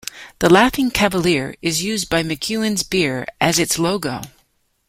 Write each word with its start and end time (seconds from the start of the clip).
The 0.39 0.49
"Laughing 0.49 0.89
Cavalier" 0.89 1.53
is 1.61 1.83
used 1.83 2.09
by 2.09 2.23
McEwan's 2.23 2.81
beer 2.81 3.27
as 3.39 3.59
its 3.59 3.77
logo. 3.77 4.21